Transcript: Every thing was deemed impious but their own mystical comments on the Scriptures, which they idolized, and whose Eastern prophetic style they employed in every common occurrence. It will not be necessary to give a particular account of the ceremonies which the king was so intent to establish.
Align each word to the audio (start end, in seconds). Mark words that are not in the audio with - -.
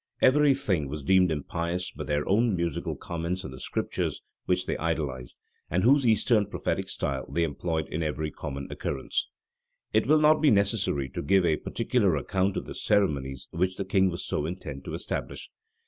Every 0.19 0.55
thing 0.55 0.89
was 0.89 1.03
deemed 1.03 1.29
impious 1.31 1.91
but 1.91 2.07
their 2.07 2.27
own 2.27 2.55
mystical 2.55 2.95
comments 2.95 3.45
on 3.45 3.51
the 3.51 3.59
Scriptures, 3.59 4.23
which 4.47 4.65
they 4.65 4.75
idolized, 4.79 5.37
and 5.69 5.83
whose 5.83 6.07
Eastern 6.07 6.47
prophetic 6.47 6.89
style 6.89 7.31
they 7.31 7.43
employed 7.43 7.87
in 7.87 8.01
every 8.01 8.31
common 8.31 8.67
occurrence. 8.71 9.27
It 9.93 10.07
will 10.07 10.17
not 10.19 10.41
be 10.41 10.49
necessary 10.49 11.07
to 11.09 11.21
give 11.21 11.45
a 11.45 11.55
particular 11.57 12.15
account 12.15 12.57
of 12.57 12.65
the 12.65 12.73
ceremonies 12.73 13.47
which 13.51 13.77
the 13.77 13.85
king 13.85 14.09
was 14.09 14.25
so 14.25 14.47
intent 14.47 14.85
to 14.85 14.95
establish. 14.95 15.51